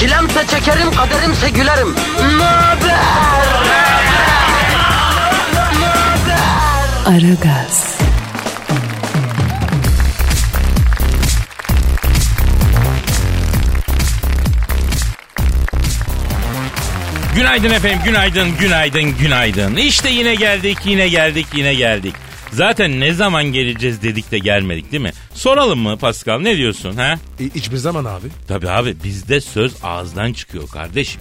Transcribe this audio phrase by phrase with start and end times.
[0.00, 1.88] Çilemse çekerim, kaderimse gülerim.
[2.38, 3.20] Möber!
[7.06, 7.98] Aragaz,
[17.36, 19.76] Günaydın efendim, günaydın, günaydın, günaydın.
[19.76, 22.14] İşte yine geldik, yine geldik, yine geldik.
[22.52, 25.12] Zaten ne zaman geleceğiz dedik de gelmedik değil mi?
[25.40, 27.18] Soralım mı Pascal ne diyorsun ha?
[27.40, 28.26] E, hiçbir zaman abi.
[28.48, 31.20] Tabii abi bizde söz ağızdan çıkıyor kardeşim.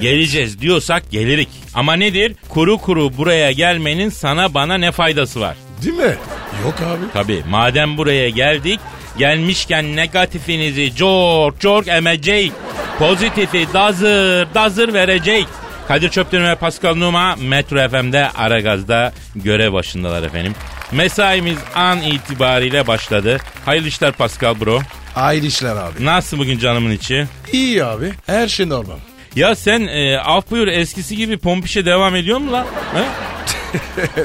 [0.00, 1.48] Geleceğiz diyorsak gelirik.
[1.74, 2.36] Ama nedir?
[2.48, 5.56] Kuru kuru buraya gelmenin sana bana ne faydası var?
[5.82, 6.16] Değil mi?
[6.64, 7.04] Yok abi.
[7.12, 8.80] Tabii madem buraya geldik
[9.18, 12.52] gelmişken negatifinizi çok çok emecek.
[12.98, 15.46] Pozitifi dazır dazır verecek.
[15.88, 20.54] Kadir Çöpten ve Pascal Numa Metro FM'de Aragaz'da görev başındalar efendim.
[20.92, 23.38] Mesaimiz an itibariyle başladı.
[23.64, 24.80] Hayırlı işler Pascal bro.
[25.16, 26.04] Ayrı işler abi.
[26.04, 27.26] Nasıl bugün canımın içi?
[27.52, 28.12] İyi abi.
[28.26, 28.96] Her şey normal.
[29.36, 32.66] Ya sen e, af buyur eskisi gibi pompişe devam ediyor mu lan?
[32.94, 33.04] He?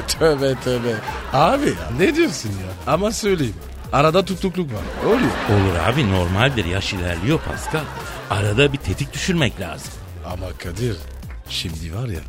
[0.18, 0.94] tövbe tövbe.
[1.32, 2.92] Abi ya, ne diyorsun ya?
[2.92, 3.54] Ama söyleyeyim.
[3.92, 5.06] Arada tutukluk var.
[5.06, 5.20] Oluyor.
[5.50, 7.84] Olur abi normaldir yaş ilerliyor Pascal.
[8.30, 9.92] Arada bir tetik düşürmek lazım.
[10.26, 10.96] Ama Kadir
[11.50, 12.20] şimdi var ya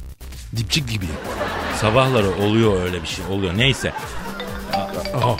[0.58, 1.05] dipçik gibi.
[1.81, 3.58] Sabahları oluyor öyle bir şey oluyor.
[3.58, 3.94] Neyse
[5.16, 5.38] Aha.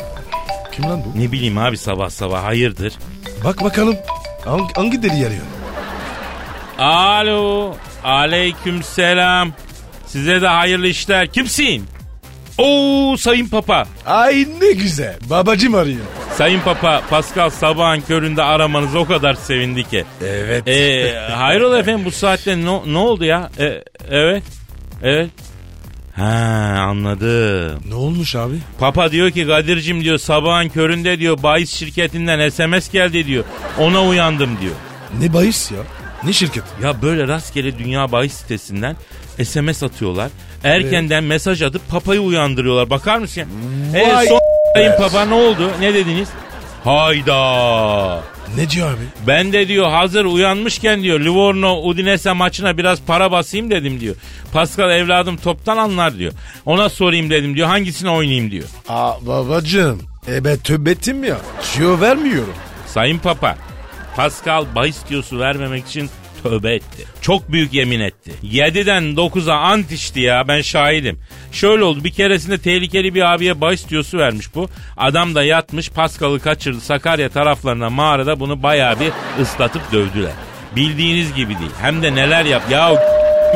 [0.71, 1.19] Kim lan bu?
[1.19, 2.93] ne bileyim abi sabah sabah hayırdır?
[3.43, 3.95] Bak bakalım.
[4.45, 5.43] Hangi, hangi deli arıyor?
[6.79, 9.53] Alo aleyküm selam.
[10.07, 11.27] Size de hayırlı işler.
[11.27, 11.85] Kimsin?
[12.57, 13.85] Oo sayın papa.
[14.05, 15.15] Ay ne güzel.
[15.29, 16.05] Babacım arıyor.
[16.37, 20.05] Sayın papa Pascal sabahın köründe aramanız o kadar sevindi ki.
[20.25, 20.67] Evet.
[20.67, 23.49] Ee, hayrola efendim bu saatte ne, ne oldu ya?
[23.59, 24.43] Ee, evet.
[25.03, 25.30] Evet.
[26.15, 26.23] Ha
[26.89, 27.80] anladım.
[27.89, 28.55] ne olmuş abi?
[28.80, 33.43] Papa diyor ki Kadir'cim diyor sabahın köründe diyor bahis şirketinden SMS geldi diyor.
[33.80, 34.75] Ona uyandım diyor.
[35.20, 35.77] Ne bahis ya?
[36.23, 36.64] Ne şirket?
[36.83, 38.95] Ya böyle rastgele dünya bahis sitesinden
[39.43, 40.30] SMS atıyorlar.
[40.64, 42.89] Erkenden mesaj atıp papayı uyandırıyorlar.
[42.89, 43.43] Bakar mısın?
[43.93, 44.39] Vay son
[44.76, 45.71] sayın papa ne oldu?
[45.80, 46.30] Ne dediniz?
[46.83, 48.23] Hayda.
[48.58, 49.02] Ne diyor abi?
[49.27, 54.15] Ben de diyor hazır uyanmışken diyor Livorno Udinese maçına biraz para basayım dedim diyor.
[54.54, 56.33] Pascal evladım toptan anlar diyor.
[56.65, 58.65] Ona sorayım dedim diyor hangisine oynayayım diyor.
[58.89, 60.02] Aa babacım.
[60.27, 61.38] E ben tövbettim ya.
[61.73, 62.53] Tüyo vermiyorum.
[62.88, 63.55] Sayın Papa,
[64.15, 66.09] Pascal bahis diyosu vermemek için
[66.43, 67.05] tövbe etti.
[67.21, 68.32] Çok büyük yemin etti.
[68.43, 71.20] 7'den 9'a ant içti ya ben şahidim.
[71.52, 74.70] Şöyle oldu bir keresinde tehlikeli bir abiye bahis diyosu vermiş bu.
[74.98, 80.32] Adam da yatmış Pascal'ı kaçırdı Sakarya taraflarına mağarada bunu bayağı bir ıslatıp dövdüler.
[80.76, 81.72] Bildiğiniz gibi değil.
[81.82, 82.64] Hem de neler yap.
[82.70, 82.92] Ya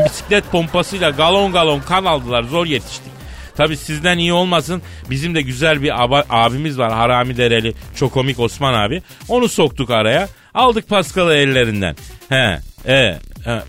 [0.06, 3.16] bisiklet pompasıyla galon galon kan aldılar zor yetiştik.
[3.56, 8.40] Tabi sizden iyi olmasın bizim de güzel bir aba- abimiz var Harami Dereli çok komik
[8.40, 9.02] Osman abi.
[9.28, 11.96] Onu soktuk araya aldık Paskal'ı ellerinden.
[12.30, 13.20] He, e, e,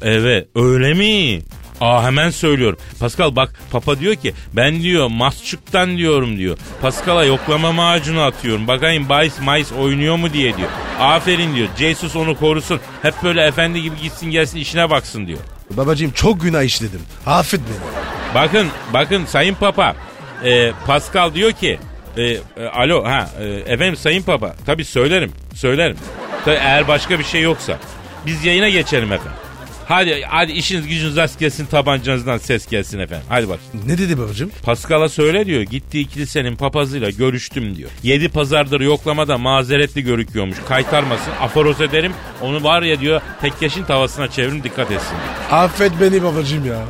[0.02, 1.42] evet öyle mi?
[1.80, 2.78] Aa hemen söylüyorum.
[3.00, 6.58] Pascal bak Papa diyor ki ben diyor Masçuk'tan diyorum diyor.
[6.82, 8.66] Pascal'a yoklama macunu atıyorum.
[8.66, 10.68] Bakayım Bayis Mais oynuyor mu diye diyor.
[11.00, 11.68] Aferin diyor.
[11.78, 12.80] Jesus onu korusun.
[13.02, 15.38] Hep böyle efendi gibi gitsin gelsin işine baksın diyor.
[15.70, 17.00] Babacım çok günah işledim.
[17.26, 18.06] Affet beni.
[18.34, 19.96] Bakın bakın Sayın Papa
[20.44, 21.78] e, Pascal diyor ki
[22.16, 22.40] e, e,
[22.74, 25.96] alo ha e, efendim Sayın Papa tabi söylerim söylerim.
[26.44, 27.78] Tabii eğer başka bir şey yoksa
[28.26, 29.45] biz yayına geçelim efendim.
[29.88, 33.26] Hadi hadi işiniz gücünüz rast gelsin tabancanızdan ses gelsin efendim.
[33.28, 33.58] Hadi bak.
[33.86, 34.50] Ne dedi babacım?
[34.62, 35.62] Pascal'a söyle diyor.
[35.62, 37.90] Gittiği kilisenin papazıyla görüştüm diyor.
[38.02, 40.56] Yedi pazardır yoklamada mazeretli görüküyormuş.
[40.68, 42.12] Kaytarmasın aforoz ederim.
[42.42, 45.60] Onu var ya diyor tekkeşin tavasına çevirin dikkat etsin diyor.
[45.62, 46.84] Affet beni babacım ya.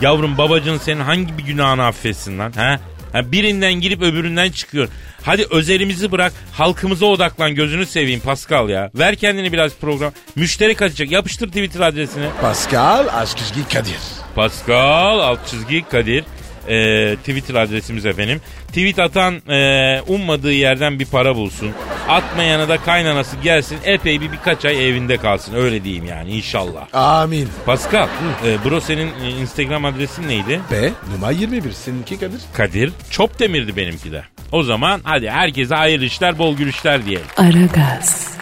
[0.00, 2.52] Yavrum babacın senin hangi bir günahını affetsin lan?
[2.52, 2.80] Ha?
[3.12, 4.88] Ha birinden girip öbüründen çıkıyor.
[5.22, 8.90] Hadi özelimizi bırak halkımıza odaklan gözünü seveyim Pascal ya.
[8.94, 10.12] Ver kendini biraz program.
[10.36, 12.26] Müşteri kaçacak yapıştır Twitter adresini.
[12.40, 13.98] Pascal Aşkışgi Kadir.
[14.34, 16.24] Pascal alt çizgi Kadir.
[16.68, 18.40] Ee, Twitter adresimiz efendim.
[18.68, 21.70] Tweet atan e, ummadığı yerden bir para bulsun.
[22.08, 25.54] Atmayana da kaynanası gelsin epey bir birkaç ay evinde kalsın.
[25.54, 26.94] Öyle diyeyim yani inşallah.
[26.94, 27.48] Amin.
[27.66, 28.08] Pascal,
[28.46, 30.60] e, bro senin e, Instagram adresin neydi?
[30.70, 31.72] B numara 21.
[31.72, 32.40] Seninki Kadir.
[32.54, 34.22] Kadir Çopdemir'di benimki de.
[34.52, 37.26] O zaman hadi herkese hayırlı işler, bol gülüşler diyelim.
[37.36, 38.32] Aragaz,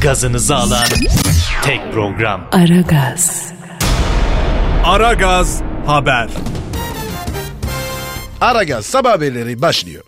[0.00, 0.84] Gazınızı alan
[1.64, 2.48] tek program.
[2.52, 3.52] Aragaz,
[4.84, 6.28] Aragaz Haber.
[8.42, 10.04] Aragaz sabah haberleri başlıyor.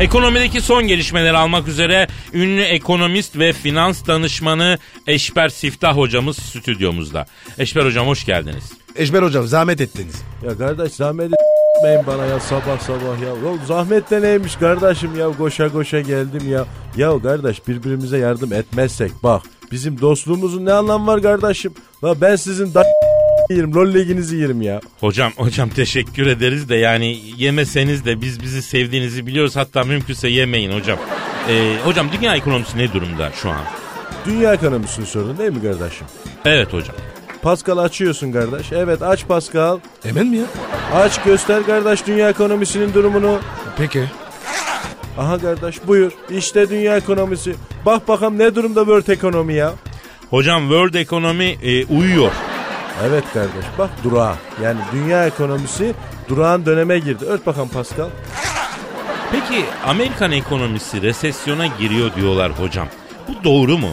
[0.00, 7.26] Ekonomideki son gelişmeleri almak üzere ünlü ekonomist ve finans danışmanı Eşber Siftah hocamız stüdyomuzda.
[7.58, 8.72] Eşber hocam hoş geldiniz.
[8.96, 10.22] Eşber hocam zahmet ettiniz.
[10.44, 11.30] Ya kardeş zahmet
[11.78, 13.28] etmeyin bana ya sabah sabah ya.
[13.28, 16.64] Ya zahmet de neymiş kardeşim ya koşa koşa geldim ya.
[16.96, 21.74] Ya kardeş birbirimize yardım etmezsek bak bizim dostluğumuzun ne anlamı var kardeşim?
[22.04, 22.84] La ben sizin da
[23.50, 24.80] yerim lol leginizi yerim ya.
[25.00, 29.56] Hocam hocam teşekkür ederiz de yani yemeseniz de biz bizi sevdiğinizi biliyoruz.
[29.56, 30.98] Hatta mümkünse yemeyin hocam.
[31.48, 33.60] Ee, hocam dünya ekonomisi ne durumda şu an?
[34.26, 36.06] Dünya ekonomisinin sorunu değil mi kardeşim?
[36.44, 36.96] Evet hocam.
[37.42, 38.72] Pascal açıyorsun kardeş.
[38.72, 39.78] Evet aç Pascal.
[40.04, 40.44] Emin mi ya?
[40.94, 43.38] Aç göster kardeş dünya ekonomisinin durumunu.
[43.78, 44.04] Peki.
[45.18, 46.12] Aha kardeş buyur.
[46.30, 47.54] İşte dünya ekonomisi.
[47.86, 49.72] Bak bakalım ne durumda world ekonomi ya.
[50.30, 52.32] Hocam World Economy e, uyuyor.
[53.08, 54.36] Evet kardeş bak durağa.
[54.62, 55.94] Yani dünya ekonomisi
[56.28, 57.24] durağan döneme girdi.
[57.24, 58.08] Ört bakalım Pascal.
[59.32, 62.88] Peki Amerikan ekonomisi resesyona giriyor diyorlar hocam.
[63.28, 63.90] Bu doğru mu?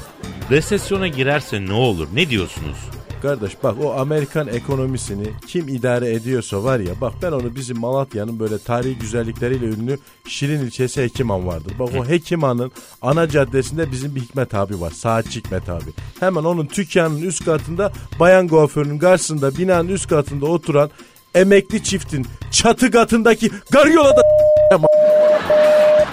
[0.51, 2.07] Resesyona girerse ne olur?
[2.13, 2.77] Ne diyorsunuz?
[3.21, 8.39] Kardeş bak o Amerikan ekonomisini kim idare ediyorsa var ya bak ben onu bizim Malatya'nın
[8.39, 11.73] böyle tarihi güzellikleriyle ünlü Şirin ilçesi Hekiman vardır.
[11.79, 12.71] Bak o Hekiman'ın
[13.01, 14.91] ana caddesinde bizim bir Hikmet abi var.
[14.91, 15.89] Saatçi Hikmet abi.
[16.19, 20.89] Hemen onun dükkanının üst katında bayan kuaförünün karşısında binanın üst katında oturan
[21.35, 24.21] emekli çiftin çatı katındaki garyolada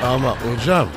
[0.03, 0.89] Ama hocam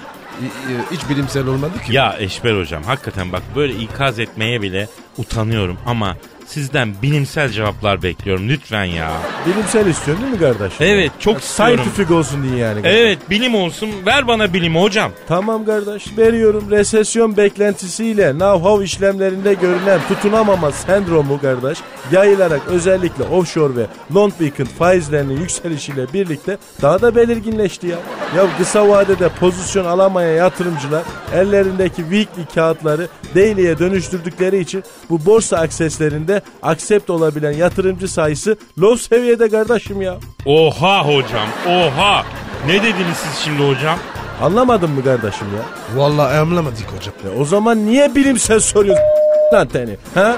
[0.91, 1.94] hiç bilimsel olmadı ki.
[1.94, 4.88] Ya Eşber hocam hakikaten bak böyle ikaz etmeye bile
[5.18, 6.18] utanıyorum ama
[6.50, 9.12] sizden bilimsel cevaplar bekliyorum lütfen ya.
[9.48, 10.74] bilimsel istiyorsun değil mi kardeş?
[10.80, 11.75] Evet çok istiyorum.
[11.78, 12.81] Scientific olsun diye yani.
[12.81, 13.00] kardeş.
[13.00, 15.12] Evet bilim olsun ver bana bilimi hocam.
[15.28, 21.78] Tamam kardeş veriyorum resesyon beklentisiyle know-how işlemlerinde görülen tutunamama sendromu kardeş
[22.12, 23.86] yayılarak özellikle offshore ve
[24.16, 27.98] long weekend faizlerinin yükselişiyle birlikte daha da belirginleşti ya.
[28.38, 31.04] Ya kısa vadede pozisyon alamayan yatırımcılar
[31.34, 39.50] ellerindeki weekly kağıtları daily'e dönüştürdükleri için bu borsa akseslerinde aksept olabilen yatırımcı sayısı low seviyede
[39.50, 40.15] kardeşim ya.
[40.45, 42.24] Oha hocam oha.
[42.68, 44.00] Ne dediniz siz şimdi hocam?
[44.44, 45.63] Anlamadın mı kardeşim ya?
[46.01, 47.13] Vallahi anlamadık hocam.
[47.36, 49.03] E o zaman niye bilimsel soruyorsun
[49.53, 49.97] lan teni?
[50.15, 50.38] Ha?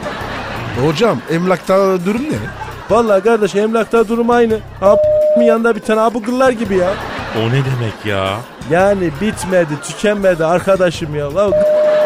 [0.86, 2.38] Hocam emlakta durum ne?
[2.90, 4.60] Vallahi kardeş emlakta durum aynı.
[4.82, 6.94] Ab***'in yanında bir tane abugıllar gibi ya.
[7.38, 8.38] O ne demek ya?
[8.72, 11.36] Yani bitmedi, tükenmedi arkadaşım ya.
[11.36, 11.52] La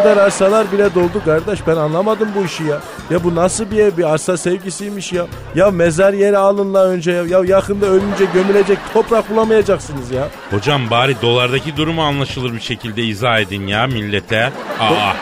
[0.06, 1.68] kadar arsalar bile doldu kardeş.
[1.68, 2.77] Ben anlamadım bu işi ya.
[3.10, 5.25] Ya bu nasıl bir ev, bir arsa sevgisiymiş ya.
[5.56, 7.24] Ya mezar yeri alın la önce ya.
[7.24, 10.27] Ya yakında ölünce gömülecek toprak bulamayacaksınız ya.
[10.51, 14.51] Hocam bari dolardaki durumu anlaşılır bir şekilde izah edin ya millete.
[14.80, 15.13] Aa.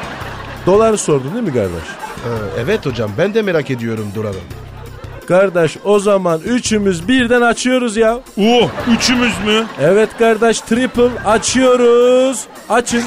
[0.66, 1.72] Doları sordun değil mi kardeş?
[2.26, 2.30] Ee,
[2.64, 4.42] evet hocam ben de merak ediyorum duralım.
[5.28, 8.20] Kardeş o zaman üçümüz birden açıyoruz ya.
[8.38, 9.66] Uh üçümüz mü?
[9.82, 12.40] Evet kardeş triple açıyoruz.
[12.70, 13.04] Açın.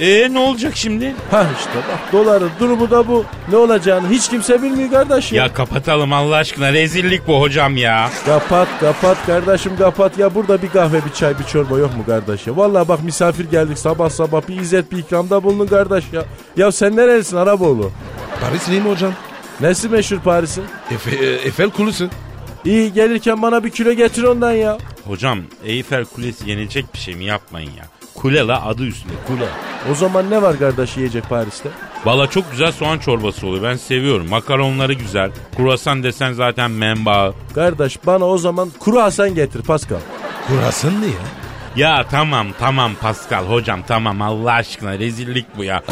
[0.00, 1.14] E ne olacak şimdi?
[1.30, 3.24] Ha işte bak doların durumu da bu.
[3.50, 5.42] Ne olacağını hiç kimse bilmiyor kardeş ya.
[5.42, 8.10] Ya kapatalım Allah aşkına rezillik bu hocam ya.
[8.26, 12.46] Kapat kapat kardeşim kapat ya burada bir kahve bir çay bir çorba yok mu kardeş
[12.46, 12.56] ya?
[12.56, 16.22] Vallahi bak misafir geldik sabah sabah bir izzet bir ikramda bulunun kardeş ya.
[16.56, 17.90] Ya sen nerelisin Araboğlu?
[18.40, 19.12] Parisliyim hocam.
[19.60, 20.64] Nesi meşhur Paris'in?
[20.90, 22.08] Efe, e, Eiffel Kulusu.
[22.64, 24.78] İyi gelirken bana bir kilo getir ondan ya.
[25.06, 27.84] Hocam Eyfel Kulesi yenilecek bir şey mi yapmayın ya.
[28.14, 29.46] Kule la adı üstünde kule.
[29.92, 31.68] O zaman ne var kardeş yiyecek Paris'te?
[32.04, 34.28] Valla çok güzel soğan çorbası oluyor ben seviyorum.
[34.28, 35.30] Makaronları güzel.
[35.56, 37.34] Kruvasan desen zaten menbaı.
[37.54, 39.98] Kardeş bana o zaman kuru Hasan getir Pascal.
[40.48, 41.12] Kurasın ne ya?
[41.76, 45.82] Ya tamam tamam Pascal hocam tamam Allah aşkına rezillik bu ya.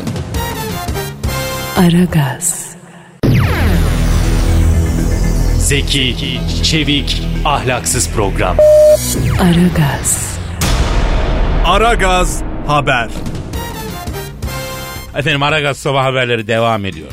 [1.78, 2.72] Aragaz,
[5.73, 8.57] Zeki, çevik, ahlaksız program.
[9.41, 10.38] Aragaz,
[11.67, 13.11] Aragaz Haber.
[15.17, 17.09] Efendim Aragaz sabah haberleri devam ediyor.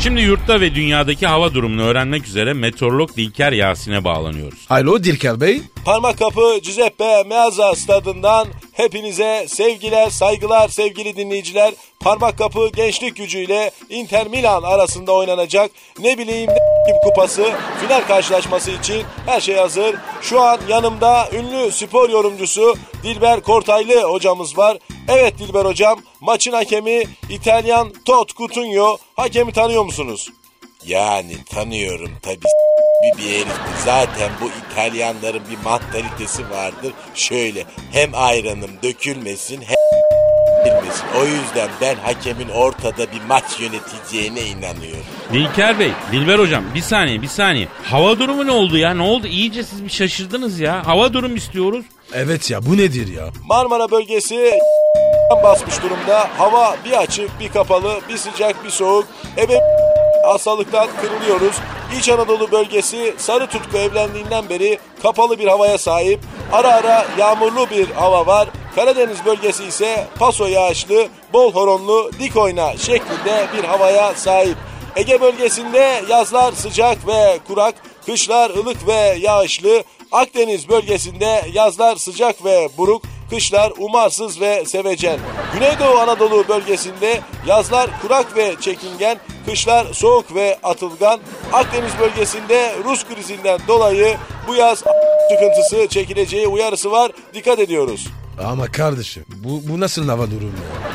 [0.00, 4.66] Şimdi yurtta ve dünyadaki hava durumunu öğrenmek üzere meteorolog Dilker Yasin'e bağlanıyoruz.
[4.70, 5.62] Alo Dirker Bey.
[5.84, 11.74] Parmak kapı Giuseppe Meazza stadından hepinize sevgiler, saygılar sevgili dinleyiciler.
[12.00, 16.50] Parmak kapı gençlik gücüyle Inter Milan arasında oynanacak ne bileyim
[16.86, 17.50] ne kupası
[17.80, 19.96] final karşılaşması için her şey hazır.
[20.22, 24.78] Şu an yanımda ünlü spor yorumcusu Dilber Kortaylı hocamız var.
[25.08, 30.30] Evet Dilber hocam maçın hakemi İtalyan Tot Coutinho hakemi tanıyor musunuz?
[30.86, 32.63] Yani tanıyorum tabii
[33.04, 33.82] bir bir herifti.
[33.84, 36.92] Zaten bu İtalyanların bir mantalitesi vardır.
[37.14, 39.76] Şöyle hem ayranım dökülmesin hem.
[41.20, 45.04] O yüzden ben hakemin ortada bir maç yöneteceğine inanıyorum.
[45.32, 47.68] Dilker Bey, Dilber Hocam bir saniye bir saniye.
[47.82, 48.94] Hava durumu ne oldu ya?
[48.94, 49.26] Ne oldu?
[49.26, 50.86] İyice siz bir şaşırdınız ya.
[50.86, 51.84] Hava durum istiyoruz.
[52.14, 53.24] Evet ya bu nedir ya?
[53.48, 54.52] Marmara bölgesi
[55.44, 56.28] basmış durumda.
[56.38, 59.06] Hava bir açık, bir kapalı, bir sıcak, bir soğuk.
[59.38, 59.60] Ebe
[60.24, 61.56] hastalıktan kırılıyoruz.
[61.98, 66.20] İç Anadolu bölgesi sarı tutku evlendiğinden beri kapalı bir havaya sahip.
[66.52, 68.48] Ara ara yağmurlu bir hava var.
[68.74, 74.56] Karadeniz bölgesi ise paso yağışlı, bol horonlu, dik oyna şeklinde bir havaya sahip.
[74.96, 77.74] Ege bölgesinde yazlar sıcak ve kurak,
[78.06, 79.84] kışlar ılık ve yağışlı.
[80.12, 85.18] Akdeniz bölgesinde yazlar sıcak ve buruk, kışlar umarsız ve sevecen.
[85.54, 91.20] Güneydoğu Anadolu bölgesinde yazlar kurak ve çekingen, kışlar soğuk ve atılgan.
[91.52, 94.16] Akdeniz bölgesinde Rus krizinden dolayı
[94.48, 94.84] bu yaz
[95.30, 97.12] sıkıntısı çekileceği uyarısı var.
[97.34, 98.06] Dikkat ediyoruz.
[98.38, 100.52] Ama kardeşim bu, bu nasıl hava durumu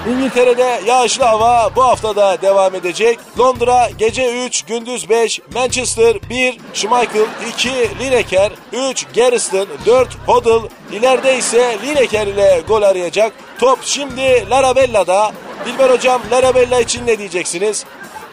[0.08, 0.14] ya?
[0.14, 3.20] İngiltere'de yağışlı hava bu haftada devam edecek.
[3.40, 7.70] Londra gece 3, gündüz 5, Manchester 1, Schmeichel 2,
[8.00, 10.70] Lineker 3, Garrison 4, Hoddle.
[10.92, 13.34] İleride ise Lineker ile gol arayacak.
[13.60, 15.32] Top şimdi Larabella'da.
[15.66, 17.86] Dilber hocam Larabella için ne diyeceksiniz?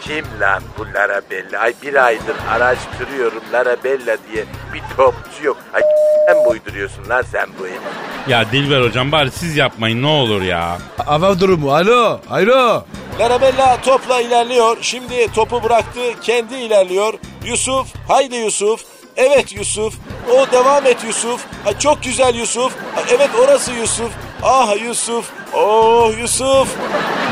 [0.06, 1.58] Kim lan bu Larabella?
[1.60, 4.44] Ay bir aydır araştırıyorum Larabella diye
[4.74, 5.56] bir topçu yok.
[5.74, 5.82] Ay
[6.26, 7.80] sen mi uyduruyorsun lan sen bu herif?
[8.28, 10.78] Ya Dilber Hocam bari siz yapmayın ne olur ya.
[11.06, 12.84] Hava durumu alo alo.
[13.20, 14.76] Larabella topla ilerliyor.
[14.80, 16.00] Şimdi topu bıraktı.
[16.22, 17.14] Kendi ilerliyor.
[17.44, 17.86] Yusuf.
[18.08, 18.80] Haydi Yusuf.
[19.16, 19.94] Evet Yusuf.
[20.32, 21.40] O devam et Yusuf.
[21.64, 22.72] Ha, çok güzel Yusuf.
[22.94, 24.10] Ha, evet orası Yusuf.
[24.42, 25.30] Ah Yusuf.
[25.54, 26.68] Oh Yusuf.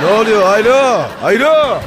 [0.05, 1.81] Ne oluyor alo alo.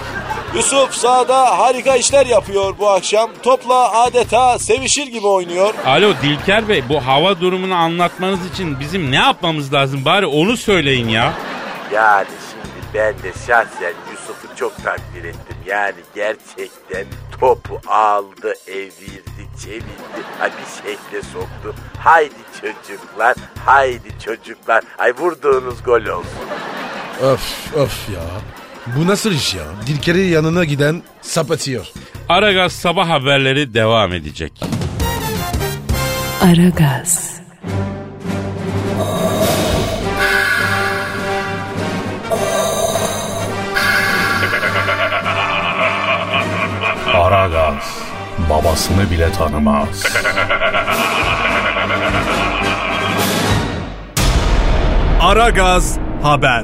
[0.56, 3.30] Yusuf sahada harika işler yapıyor bu akşam.
[3.44, 5.74] Topla adeta sevişir gibi oynuyor.
[5.86, 11.08] Alo Dilker Bey bu hava durumunu anlatmanız için bizim ne yapmamız lazım bari onu söyleyin
[11.08, 11.34] ya.
[11.94, 15.58] Yani şimdi ben de şahsen Yusuf'u çok takdir ettim.
[15.66, 17.06] Yani gerçekten
[17.40, 21.76] topu aldı, evirdi, çevirdi, ay bir şekle soktu.
[22.00, 23.36] Haydi çocuklar,
[23.66, 24.84] haydi çocuklar.
[24.98, 26.48] Ay vurduğunuz gol olsun.
[27.22, 28.22] Öf öf ya.
[28.96, 29.64] Bu nasıl iş ya?
[29.88, 31.86] Dilker'in yanına giden sapatıyor.
[32.30, 34.54] Aragaz sabah haberleri devam edecek.
[36.42, 37.34] Aragaz,
[47.14, 48.00] Aragaz
[48.50, 50.04] babasını bile tanımaz.
[55.22, 56.64] Aragaz haber.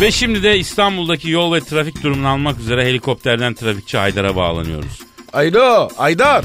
[0.00, 5.00] Ve şimdi de İstanbul'daki yol ve trafik durumunu almak üzere helikopterden trafikçi Haydar'a bağlanıyoruz.
[5.32, 6.44] Alo Aydar.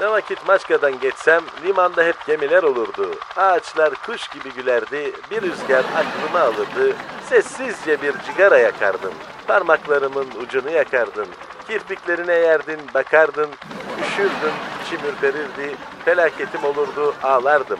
[0.00, 3.10] Ne vakit Maçka'dan geçsem limanda hep gemiler olurdu.
[3.36, 6.96] Ağaçlar kuş gibi gülerdi, bir rüzgar aklımı alırdı.
[7.28, 9.12] Sessizce bir cigara yakardın.
[9.46, 11.26] Parmaklarımın ucunu yakardın.
[11.68, 13.48] Kirpiklerine yerdin, bakardın.
[14.02, 14.54] Üşürdün,
[14.86, 15.76] içim ürperirdi.
[16.04, 17.78] Felaketim olurdu, ağlardım.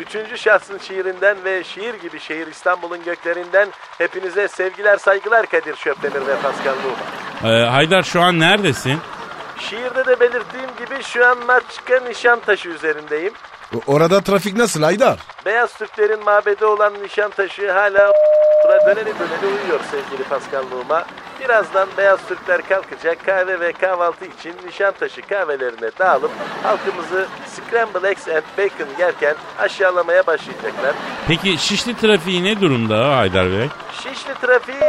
[0.00, 3.68] Üçüncü şahsın şiirinden ve şiir gibi şehir İstanbul'un göklerinden
[3.98, 7.54] hepinize sevgiler saygılar Kadir Şöpdemir ve Pascal Numa.
[7.54, 8.98] Ee, Haydar şu an neredesin?
[9.58, 13.32] Şiirde de belirttiğim gibi şu an Maçka Nişantaşı üzerindeyim.
[13.86, 15.18] Orada trafik nasıl Aydar?
[15.46, 18.12] Beyaz Türklerin mabedi olan Nişantaşı hala
[18.86, 21.04] döneli döneli uyuyor sevgili Pascal Numa.
[21.40, 26.30] Birazdan Beyaz Türkler kalkacak kahve ve kahvaltı için Nişantaşı kahvelerine dağılıp
[26.62, 30.94] halkımızı Scramble Eggs and Bacon yerken aşağılamaya başlayacaklar.
[31.28, 33.68] Peki Şişli trafiği ne durumda Haydar Bey?
[34.02, 34.80] Şişli trafiği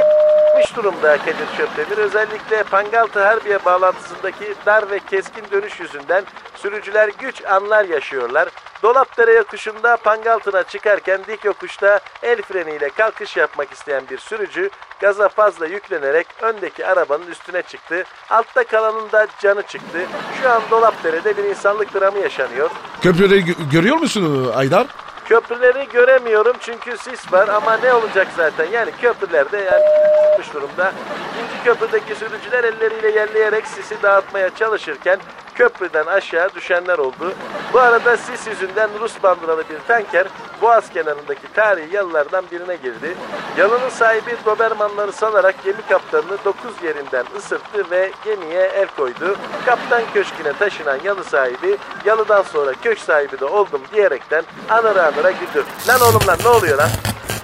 [0.53, 1.97] bitmiş durumda Kadir Şöpdemir.
[1.97, 6.23] Özellikle Pangaltı Harbiye bağlantısındaki dar ve keskin dönüş yüzünden
[6.55, 8.49] sürücüler güç anlar yaşıyorlar.
[8.83, 15.65] Dolapdere yokuşunda Pangaltı'na çıkarken dik yokuşta el freniyle kalkış yapmak isteyen bir sürücü gaza fazla
[15.65, 18.03] yüklenerek öndeki arabanın üstüne çıktı.
[18.29, 19.99] Altta kalanın da canı çıktı.
[20.41, 22.69] Şu an Dolapdere'de bir insanlık dramı yaşanıyor.
[23.01, 24.87] Köprüleri gö- görüyor musun Aydar?
[25.25, 29.83] Köprüleri göremiyorum çünkü sis var ama ne olacak zaten yani köprülerde yani
[30.29, 30.93] yapmış durumda.
[31.33, 35.19] İkinci köprüdeki sürücüler elleriyle yerleyerek sisi dağıtmaya çalışırken
[35.53, 37.33] köprüden aşağı düşenler oldu.
[37.73, 40.27] Bu arada sis yüzünden Rus bandıralı bir tanker
[40.61, 43.15] Boğaz kenarındaki tarihi yalılardan birine girdi.
[43.57, 49.37] Yalının sahibi Dobermanları salarak gemi kaptanını 9 yerinden ısırttı ve gemiye el koydu.
[49.65, 55.65] Kaptan köşküne taşınan yalı sahibi yalıdan sonra köşk sahibi de oldum diyerekten anıra anıra güldü.
[55.87, 56.89] Lan oğlum lan ne oluyor lan?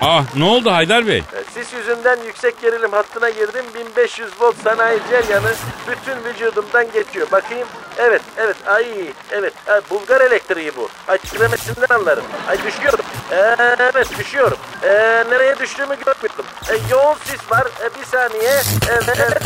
[0.02, 1.18] Ah ne oldu Haydar Bey?
[1.18, 3.66] E, Sis yüzünden yüksek gerilim hattına girdim.
[3.96, 5.00] 1500 volt sanayi
[5.32, 5.52] yanı
[5.92, 7.28] bütün vücudumdan geçiyor.
[7.32, 7.68] Bakayım.
[7.98, 8.56] Evet, evet.
[8.68, 8.86] Ay,
[9.32, 9.54] evet.
[9.66, 10.90] Ha, Bulgar elektriği bu.
[11.08, 12.24] Ay titremesinden anlarım.
[12.50, 13.06] Ay düşüyorum.
[13.32, 13.36] E,
[13.94, 14.58] evet düşüyorum.
[14.84, 14.88] E,
[15.30, 16.46] nereye düştüğümü görmüyorum.
[16.70, 17.68] E, yoğun sis var.
[17.68, 18.54] E, bir saniye.
[18.90, 19.42] Evet, evet.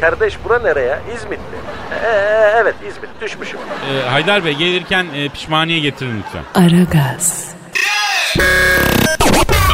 [0.00, 0.98] Kardeş bura nereye?
[1.16, 1.58] İzmit mi?
[2.04, 3.10] E, e, evet İzmit.
[3.20, 3.60] Düşmüşüm.
[3.90, 6.62] Ee, Haydar Bey gelirken e, pişmaniye getirin lütfen.
[6.62, 7.54] Aragaz,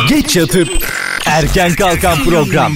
[0.09, 0.69] Geç yatıp
[1.27, 2.73] erken kalkan program.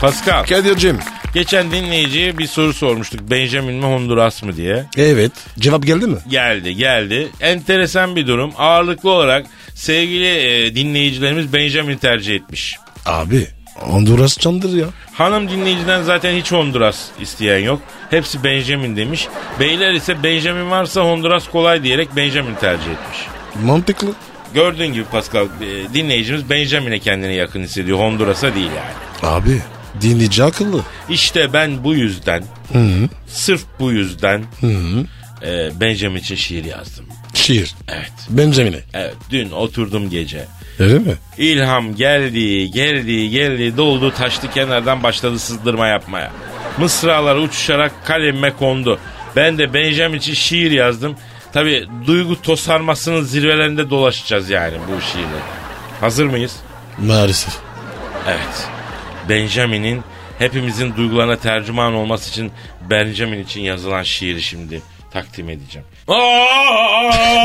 [0.00, 0.98] Pascal Kadir'cim.
[1.34, 3.30] geçen dinleyiciye bir soru sormuştuk.
[3.30, 4.84] Benjamin mi Honduras mı diye.
[4.96, 5.32] Evet.
[5.58, 6.16] Cevap geldi mi?
[6.30, 7.28] Geldi geldi.
[7.40, 8.52] Enteresan bir durum.
[8.58, 12.76] Ağırlıklı olarak sevgili e, dinleyicilerimiz Benjamin tercih etmiş.
[13.06, 13.46] Abi
[13.80, 14.86] Honduras candır ya.
[15.12, 17.80] Hanım dinleyiciden zaten hiç Honduras isteyen yok.
[18.10, 19.28] Hepsi Benjamin demiş.
[19.60, 23.18] Beyler ise Benjamin varsa Honduras kolay diyerek Benjamin tercih etmiş.
[23.64, 24.08] Mantıklı.
[24.54, 27.98] Gördüğün gibi Pascal e, dinleyicimiz Benjamin'e kendini yakın hissediyor.
[27.98, 29.32] Honduras'a değil yani.
[29.32, 29.62] Abi
[30.00, 30.80] dinleyici akıllı.
[31.10, 32.44] İşte ben bu yüzden
[33.28, 34.44] sırf bu yüzden
[35.42, 37.04] e, Benjamin için şiir yazdım.
[37.34, 37.74] Şiir.
[37.88, 38.12] Evet.
[38.28, 38.80] Benjamin'e.
[38.94, 40.44] Evet dün oturdum gece.
[40.78, 41.14] Öyle mi?
[41.38, 46.32] İlham geldi, geldi, geldi, doldu, taştı kenardan başladı sızdırma yapmaya.
[46.78, 48.98] Mısralar uçuşarak kalemime kondu.
[49.36, 51.16] Ben de Benjamin için şiir yazdım.
[51.52, 55.40] Tabi duygu tosarmasının zirvelerinde dolaşacağız yani bu şiirle.
[56.00, 56.56] Hazır mıyız?
[56.98, 57.54] Maalesef.
[58.28, 58.68] Evet.
[59.28, 60.02] Benjamin'in
[60.38, 62.52] hepimizin duygularına tercüman olması için
[62.90, 65.86] Benjamin için yazılan şiiri şimdi takdim edeceğim.
[66.08, 67.36] Ay!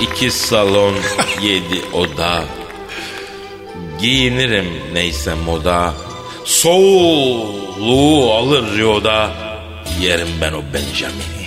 [0.00, 0.94] İki salon,
[1.42, 2.44] yedi oda.
[4.00, 5.94] Giyinirim neyse moda.
[6.44, 9.30] Soğuluğu alır yoda.
[10.00, 11.46] Yerim ben o Benjamin'i.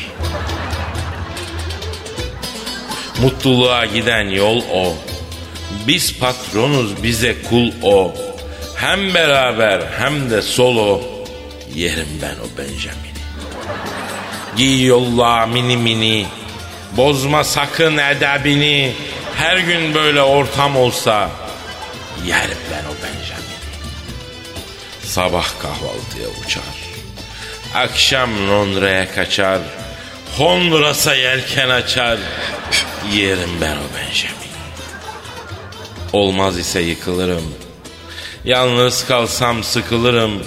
[3.22, 4.94] Mutluluğa giden yol o.
[5.88, 8.14] Biz patronuz bize kul o.
[8.76, 11.02] Hem beraber hem de solo.
[11.76, 13.14] Yerim ben o Benjamin'i.
[14.58, 16.26] Giy yolla mini mini.
[16.98, 18.94] Bozma sakın edebini.
[19.36, 21.30] Her gün böyle ortam olsa.
[22.26, 23.54] Yerim ben o Benjamin'i.
[25.04, 26.64] Sabah kahvaltıya uçar.
[27.76, 29.60] Akşam Londra'ya kaçar.
[30.38, 32.18] Honduras'a yelken açar.
[33.14, 34.44] Yerim ben o Benjamin.
[36.14, 37.56] Olmaz ise yıkılırım.
[38.46, 40.44] Yalnız kalsam sıkılırım.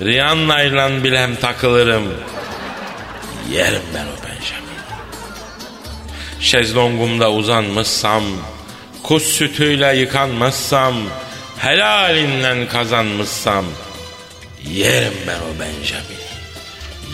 [0.00, 2.14] Rihanna'yla bilem takılırım.
[3.50, 4.69] Yerim ben o Benjamin.
[6.40, 8.22] Şezlongumda uzanmışsam,
[9.02, 10.94] kuş sütüyle yıkanmışsam,
[11.58, 13.64] helalinden kazanmışsam,
[14.64, 16.20] yerim ben o Benjamin.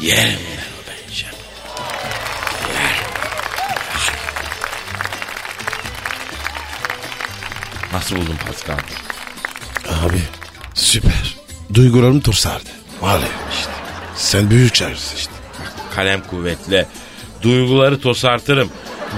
[0.02, 1.36] Yerim ben o Benjamin.
[7.92, 8.78] Nasıl buldun Pascal?
[9.88, 10.20] Abi
[10.74, 11.36] süper.
[11.74, 12.68] Duygularım tursardı.
[13.00, 13.70] Var ya işte.
[14.16, 15.32] Sen büyük çağırırsın işte.
[15.94, 16.86] Kalem kuvvetle.
[17.42, 18.70] Duyguları tosartırım.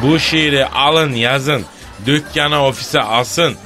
[0.02, 1.64] Bu şiiri alın yazın.
[2.06, 3.56] Dükkana ofise asın.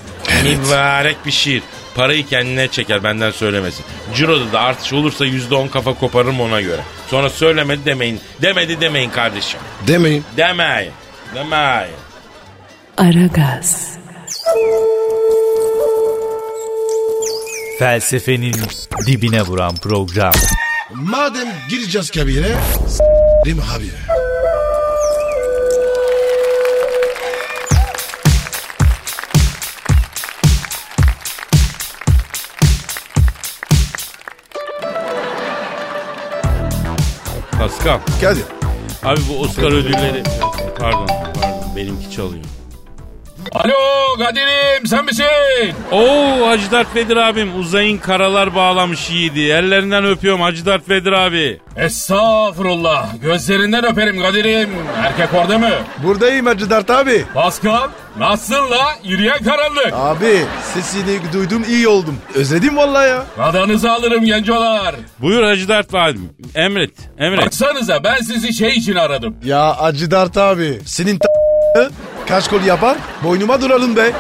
[0.45, 1.63] Mübarek bir şiir.
[1.95, 3.85] Parayı kendine çeker benden söylemesin.
[4.15, 6.81] Ciro'da da artış olursa yüzde on kafa koparırım ona göre.
[7.11, 8.21] Sonra söylemedi demeyin.
[8.43, 9.61] Demedi demeyin kardeşim.
[9.87, 10.25] Demeyin.
[10.37, 10.93] Demeyin.
[11.35, 11.95] Demeyin.
[12.99, 13.89] Aragaz,
[17.79, 18.55] Felsefenin
[19.07, 20.33] dibine vuran program.
[20.95, 22.55] Madem gireceğiz kabire.
[22.89, 24.12] S**rim abi.
[37.73, 38.01] Pascal.
[38.21, 38.45] Kadir.
[39.03, 40.23] Abi bu Oscar ödülleri...
[40.79, 42.45] Pardon pardon benimki çalıyor.
[43.55, 43.75] Alo
[44.19, 45.25] Kadir'im sen misin?
[45.93, 49.41] Oo Hacı Dert Vedir abim uzayın karalar bağlamış yiğidi.
[49.41, 51.61] Ellerinden öpüyorum Hacı Dert Vedir abi.
[51.77, 53.07] Estağfurullah.
[53.23, 54.71] Gözlerinden öperim Kadir'im.
[55.05, 55.71] Erkek orada mı?
[56.05, 57.25] Buradayım Hacı Dert abi.
[57.35, 57.89] Pascal
[58.19, 58.89] nasılsın la?
[59.05, 59.93] Yürüyen karanlık.
[59.93, 62.17] Abi sesini duydum iyi oldum.
[62.35, 63.25] Özledim vallahi ya.
[63.39, 64.95] Radanızı alırım gencolar.
[65.19, 66.31] Buyur Hacı Dert abim.
[66.55, 66.95] Emret.
[67.19, 67.47] Emret.
[67.47, 69.37] Baksanıza ben sizi şey için aradım.
[69.45, 70.79] Ya Hacı Dert abi.
[70.87, 71.29] Senin t-
[72.33, 72.97] kaç kol yapar?
[73.25, 74.13] Boynuma duralım be.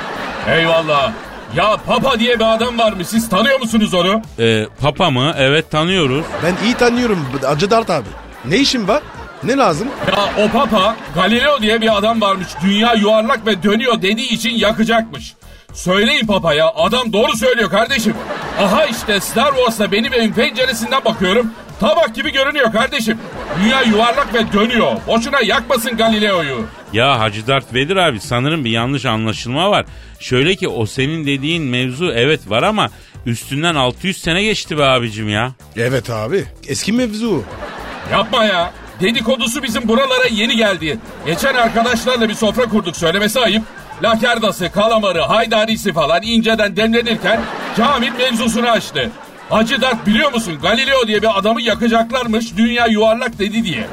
[0.48, 1.12] Eyvallah.
[1.57, 4.22] Ya Papa diye bir adam varmış siz tanıyor musunuz onu?
[4.38, 5.35] Ee, papa mı?
[5.38, 6.25] Evet tanıyoruz.
[6.44, 8.07] Ben iyi tanıyorum Hacı Dert abi.
[8.44, 9.03] Ne işin var?
[9.44, 9.88] Ne lazım?
[10.09, 15.35] Ya o Papa Galileo diye bir adam varmış dünya yuvarlak ve dönüyor dediği için yakacakmış.
[15.72, 18.14] Söyleyin papaya adam doğru söylüyor kardeşim.
[18.61, 21.51] Aha işte Star Wars'ta benim evin penceresinden bakıyorum.
[21.83, 23.18] Tabak gibi görünüyor kardeşim.
[23.62, 24.92] Dünya yuvarlak ve dönüyor.
[25.07, 26.64] Boşuna yakmasın Galileo'yu.
[26.92, 29.87] Ya Hacı Dert Vedir abi sanırım bir yanlış anlaşılma var.
[30.21, 32.90] Şöyle ki o senin dediğin mevzu evet var ama
[33.27, 35.53] üstünden 600 sene geçti be abicim ya.
[35.77, 36.45] Evet abi.
[36.68, 37.45] Eski mevzu.
[38.12, 38.73] Yapma ya.
[39.01, 40.99] Dedikodusu bizim buralara yeni geldi.
[41.27, 43.62] Geçen arkadaşlarla bir sofra kurduk söylemesi ayıp.
[44.03, 47.40] Lakerdası, kalamarı, haydarisi falan inceden demlenirken
[47.77, 49.11] Kamil mevzusunu açtı.
[49.53, 53.87] Hacı Dert biliyor musun Galileo diye bir adamı yakacaklarmış dünya yuvarlak dedi diye.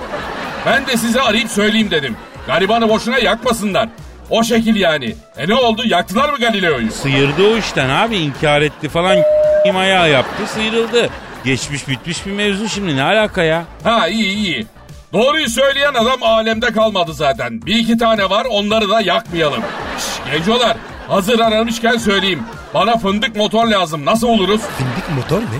[0.65, 2.17] Ben de size arayıp söyleyeyim dedim.
[2.47, 3.89] Garibanı boşuna yakmasınlar.
[4.29, 5.15] O şekil yani.
[5.37, 6.91] E ne oldu yaktılar mı Galileo'yu?
[6.91, 9.17] Sıyırdı o işten abi inkar etti falan
[9.75, 11.09] ayağı yaptı sıyrıldı.
[11.45, 13.63] Geçmiş bitmiş bir mevzu şimdi ne alaka ya?
[13.83, 14.67] Ha iyi iyi.
[15.13, 17.61] Doğruyu söyleyen adam alemde kalmadı zaten.
[17.61, 19.63] Bir iki tane var onları da yakmayalım.
[19.97, 22.43] Şş, gencolar hazır aramışken söyleyeyim.
[22.73, 24.61] Bana fındık motor lazım nasıl oluruz?
[24.77, 25.59] Findik motor ne?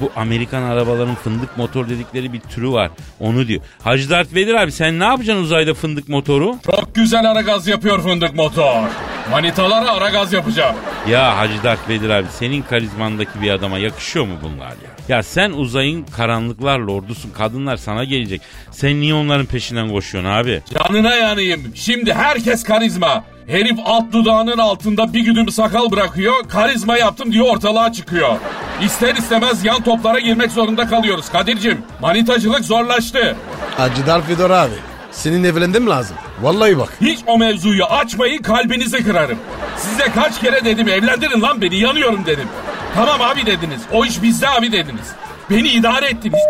[0.00, 2.90] Bu Amerikan arabaların fındık motor dedikleri bir türü var.
[3.20, 3.60] Onu diyor.
[3.82, 6.56] Hacı Dert Vedir abi sen ne yapacaksın uzayda fındık motoru?
[6.66, 8.82] Çok güzel ara gaz yapıyor fındık motor.
[9.30, 10.76] Manitalara ara gaz yapacağım.
[11.08, 14.90] Ya Hacı Dert Vedir abi senin karizmandaki bir adama yakışıyor mu bunlar ya?
[15.10, 17.30] Ya sen uzayın karanlıklar lordusun.
[17.30, 18.40] Kadınlar sana gelecek.
[18.70, 20.62] Sen niye onların peşinden koşuyorsun abi?
[20.74, 21.72] Canına yanayım.
[21.74, 23.24] Şimdi herkes karizma.
[23.46, 26.34] Herif alt dudağının altında bir güdüm sakal bırakıyor.
[26.48, 28.36] Karizma yaptım diyor ortalığa çıkıyor.
[28.82, 31.78] İster istemez yan toplara girmek zorunda kalıyoruz Kadir'cim.
[32.00, 33.36] Manitacılık zorlaştı.
[33.76, 34.74] Hacı Darfidor abi.
[35.10, 36.16] Senin evlendin mi lazım?
[36.42, 36.88] Vallahi bak.
[37.00, 39.38] Hiç o mevzuyu açmayın kalbinizi kırarım.
[39.76, 42.48] Size kaç kere dedim evlendirin lan beni yanıyorum dedim.
[42.94, 43.80] Tamam abi dediniz.
[43.92, 45.12] O iş bizde abi dediniz.
[45.50, 46.40] Beni idare ettiniz.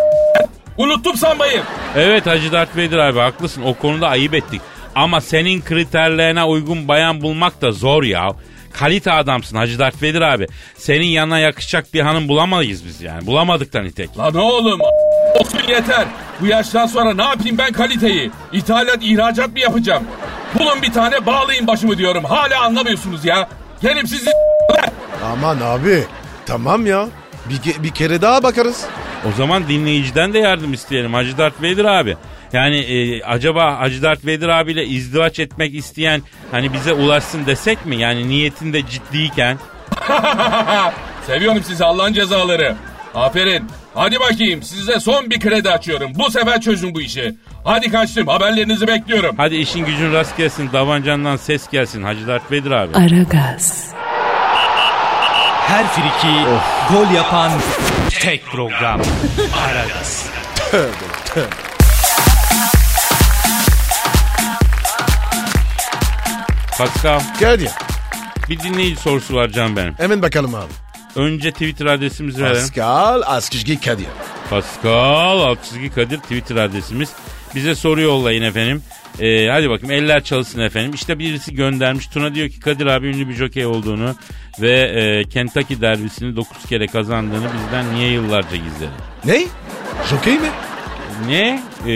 [0.76, 1.62] Unuttum sanmayın.
[1.96, 3.62] Evet Hacı Dert Vedir abi haklısın.
[3.62, 4.60] O konuda ayıp ettik.
[4.94, 8.28] Ama senin kriterlerine uygun bayan bulmak da zor ya.
[8.72, 10.46] Kalite adamsın Hacı Dert Vedir abi.
[10.76, 13.26] Senin yanına yakışacak bir hanım bulamayız biz yani.
[13.26, 14.18] Bulamadık da nitek.
[14.18, 14.80] Lan oğlum
[15.40, 16.04] olsun yeter.
[16.40, 18.30] Bu yaştan sonra ne yapayım ben kaliteyi?
[18.52, 20.04] İthalat ihracat mı yapacağım?
[20.58, 22.24] Bulun bir tane bağlayın başımı diyorum.
[22.24, 23.48] Hala anlamıyorsunuz ya.
[23.82, 24.30] Gelip sizi
[25.32, 26.04] Aman abi.
[26.50, 27.08] Tamam ya.
[27.48, 28.84] Bir, bir kere daha bakarız.
[29.28, 32.16] O zaman dinleyiciden de yardım isteyelim Hacı Dert Vedir abi.
[32.52, 37.96] Yani e, acaba Hacı Dert Vedir abiyle izdivaç etmek isteyen hani bize ulaşsın desek mi?
[37.96, 39.58] Yani niyetinde ciddiyken.
[41.26, 42.74] Seviyorum sizi Allah'ın cezaları.
[43.14, 43.64] Aferin.
[43.94, 46.12] Hadi bakayım size son bir kredi açıyorum.
[46.14, 47.34] Bu sefer çözün bu işi.
[47.64, 49.34] Hadi kaçtım haberlerinizi bekliyorum.
[49.36, 52.96] Hadi işin gücün rast gelsin, davancandan ses gelsin Hacı Dert Vedir abi.
[52.96, 53.92] Aragaz,
[55.70, 56.34] Her friki
[56.92, 57.52] gol yapan
[58.10, 59.00] tek program.
[59.66, 60.26] Aragaz.
[66.78, 67.72] Pascal Gel ya.
[68.48, 69.94] bir dinleyici sorusu var can benim.
[69.98, 70.72] Hemen bakalım abi.
[71.16, 72.60] Önce Twitter adresimizi verelim.
[72.60, 74.06] Pascal Askizgi Kadir.
[74.50, 77.10] Pascal Altçizgi Kadir Twitter adresimiz.
[77.54, 78.82] Bize soru yollayın efendim.
[79.20, 80.92] Ee, hadi bakayım eller çalışsın efendim.
[80.94, 82.06] İşte birisi göndermiş.
[82.06, 84.14] Tuna diyor ki Kadir abi ünlü bir jokey olduğunu
[84.60, 88.90] ve e, Kentucky derbisini 9 kere kazandığını bizden niye yıllarca gizledi?
[89.24, 89.46] Ne?
[90.10, 90.48] Jokey mi?
[91.28, 91.62] Ne?
[91.86, 91.92] Ee,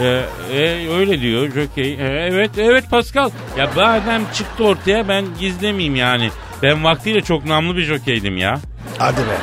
[0.00, 0.22] e,
[0.54, 1.92] e, öyle diyor jokey.
[1.92, 3.30] E, evet evet Pascal.
[3.58, 6.30] Ya bu adam çıktı ortaya ben gizlemeyeyim yani.
[6.62, 8.58] Ben vaktiyle çok namlı bir jokeydim ya.
[8.98, 9.36] Hadi be.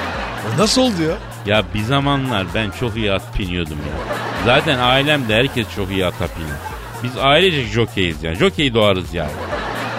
[0.55, 1.15] O nasıl oldu ya?
[1.55, 4.15] Ya bir zamanlar ben çok iyi at biniyordum ya.
[4.45, 6.57] Zaten ailemde herkes çok iyi ata biniyor.
[7.03, 8.35] Biz ailecek jokeyiz yani.
[8.35, 9.31] Jokey doğarız yani.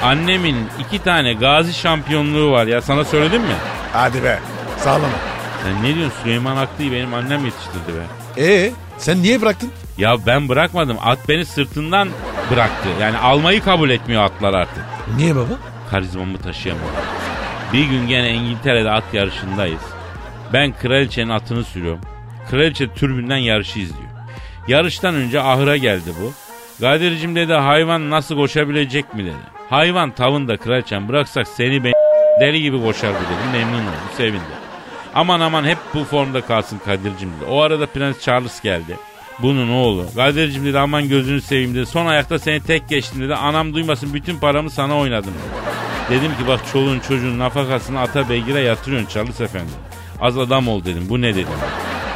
[0.03, 2.83] Annemin iki tane gazi şampiyonluğu var ya.
[2.83, 3.55] Sana söyledim mi?
[3.93, 4.39] Hadi be.
[4.79, 5.07] Sağlama.
[5.65, 6.19] Sen ne diyorsun?
[6.23, 8.03] Süleyman Aklı'yı benim annem yetiştirdi be.
[8.43, 9.71] Ee, sen niye bıraktın?
[9.99, 10.97] Ya ben bırakmadım.
[11.05, 12.09] At beni sırtından
[12.51, 12.89] bıraktı.
[13.01, 14.85] Yani almayı kabul etmiyor atlar artık.
[15.17, 15.55] Niye baba?
[15.91, 16.89] Karizmamı taşıyamadım.
[17.75, 19.81] Bir gün gene İngiltere'de at yarışındayız.
[20.53, 22.01] Ben kraliçenin atını sürüyorum.
[22.51, 24.09] Kraliçe türbünden yarışı izliyor.
[24.69, 26.33] Yarıştan önce ahıra geldi bu.
[26.81, 29.37] Kadir'cim dedi hayvan nasıl koşabilecek mi dedi.
[29.71, 31.93] Hayvan tavında kraliçem bıraksak seni ben
[32.41, 33.53] deli gibi koşardı dedim.
[33.53, 34.55] Memnun oldu sevindi.
[35.15, 37.45] Aman aman hep bu formda kalsın Kadir'cim dedi.
[37.51, 38.97] O arada Prens Charles geldi.
[39.39, 40.07] Bunun oğlu.
[40.17, 41.87] Kadir'cim dedi aman gözünü seveyim dedi.
[41.87, 43.35] Son ayakta seni tek geçtim dedi.
[43.35, 45.84] Anam duymasın bütün paramı sana oynadım dedi.
[46.11, 49.71] Dedim ki bak çoluğun çocuğun nafakasını ata beygire yatırıyorsun Charles efendi.
[50.21, 51.07] Az adam ol dedim.
[51.09, 51.49] Bu ne dedim.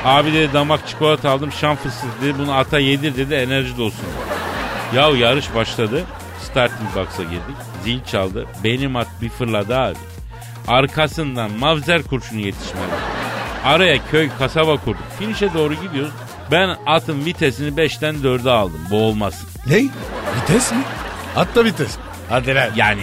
[0.05, 2.39] Abi dedi damak çikolata aldım şan fıstık dedi.
[2.39, 4.07] Bunu ata yedir dedi enerji dolsun.
[4.95, 6.05] Ya yarış başladı.
[6.43, 7.57] Starting box'a girdik.
[7.85, 8.47] Zil çaldı.
[8.65, 9.97] Benim at bir fırladı abi.
[10.69, 12.95] Arkasından mavzer kurşunu yetişmedi.
[13.65, 15.03] Araya köy kasaba kurduk.
[15.19, 16.13] Finişe doğru gidiyoruz.
[16.51, 18.81] Ben atın vitesini 5'ten 4'e aldım.
[18.91, 19.49] Boğulmasın.
[19.67, 19.77] Ne?
[19.77, 20.83] Vites mi?
[21.35, 21.97] Hatta vites.
[22.29, 22.71] Hadi lan.
[22.77, 23.03] Yani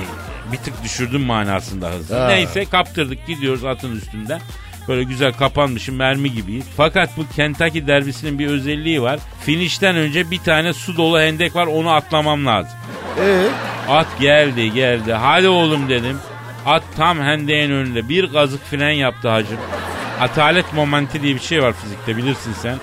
[0.52, 2.20] bir tık düşürdüm manasında hızı.
[2.20, 2.28] Ha.
[2.28, 4.42] Neyse kaptırdık gidiyoruz atın üstünden.
[4.88, 6.66] Böyle güzel kapanmışım mermi gibiyiz.
[6.78, 9.20] Fakat bu Kentucky derbisinin bir özelliği var.
[9.46, 12.78] Finişten önce bir tane su dolu hendek var onu atlamam lazım.
[13.20, 13.48] Ee?
[13.90, 15.14] At geldi geldi.
[15.14, 16.20] Hadi oğlum dedim.
[16.66, 18.10] At tam hendeğin önünde.
[18.10, 19.58] Bir gazık fren yaptı hacım.
[20.20, 22.76] Atalet momenti diye bir şey var fizikte bilirsin sen.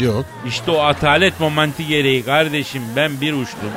[0.00, 0.26] Yok.
[0.46, 3.70] İşte o atalet momenti gereği kardeşim ben bir uçtum.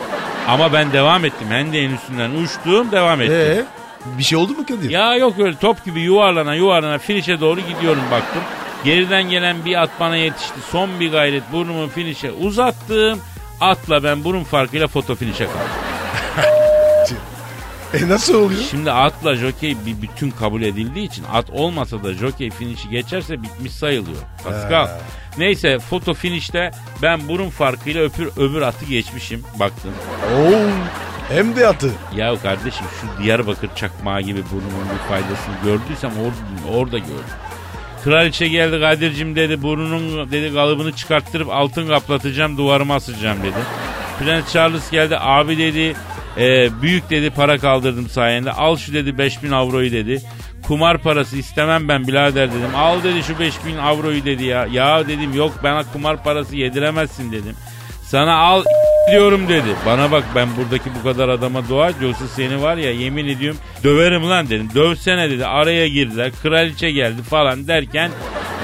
[0.47, 1.47] Ama ben devam ettim.
[1.49, 3.36] Hendeğin üstünden uçtum devam ettim.
[3.36, 3.65] Ee?
[4.17, 4.89] Bir şey oldu mu Kadir?
[4.89, 8.41] Ya yok öyle top gibi yuvarlana yuvarlana finişe doğru gidiyorum baktım.
[8.84, 10.60] Geriden gelen bir at bana yetişti.
[10.71, 13.19] Son bir gayret burnumu finişe uzattım.
[13.62, 16.53] Atla ben burun farkıyla foto finişe kaldım.
[17.93, 18.62] E nasıl oluyor?
[18.71, 23.71] Şimdi atla jokey bir bütün kabul edildiği için at olmasa da jokey finişi geçerse bitmiş
[23.71, 24.21] sayılıyor.
[24.43, 24.88] Pascal.
[25.38, 29.91] Neyse foto finişte ben burun farkıyla öpür, öbür atı geçmişim baktım.
[30.36, 30.69] Oo.
[31.29, 31.91] Hem de atı.
[32.15, 37.36] Ya kardeşim şu Diyarbakır çakmağı gibi burnumun bir faydasını gördüysem orada, orada gördüm.
[38.03, 43.58] Kraliçe geldi Kadir'cim dedi burnunun dedi kalıbını çıkarttırıp altın kaplatacağım duvarıma asacağım dedi.
[44.19, 45.95] Prens Charles geldi abi dedi
[46.38, 50.22] e, büyük dedi para kaldırdım sayende al şu dedi 5000 avroyu dedi.
[50.67, 52.76] Kumar parası istemem ben birader dedim.
[52.76, 54.67] Al dedi şu 5000 avroyu dedi ya.
[54.72, 57.56] Ya dedim yok bana kumar parası yediremezsin dedim.
[58.04, 58.63] Sana al
[59.12, 59.76] diyorum dedi.
[59.86, 63.60] Bana bak ben buradaki bu kadar adama dua et yoksa seni var ya yemin ediyorum
[63.84, 64.69] döverim lan dedim.
[64.76, 68.12] Dövsene dedi araya girdiler kraliçe geldi falan derken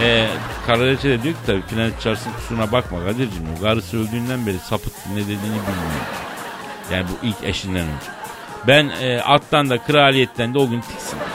[0.03, 0.27] e,
[0.65, 4.93] kraliçe de diyor ki tabii Prens Charles'ın kusuruna bakma Kadir'cim o karısı öldüğünden beri sapıt
[5.13, 6.28] ne dediğini bilmiyor.
[6.93, 8.11] Yani bu ilk eşinden önce.
[8.67, 11.25] Ben e, attan da kraliyetten de o gün tiksindim.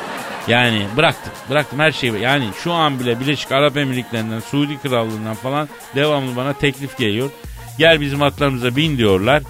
[0.48, 1.32] Yani bıraktım.
[1.50, 2.20] Bıraktım her şeyi.
[2.20, 7.30] Yani şu an bile Birleşik Arap Emirlikleri'nden, Suudi Krallığı'ndan falan devamlı bana teklif geliyor.
[7.78, 9.42] Gel bizim atlarımıza bin diyorlar.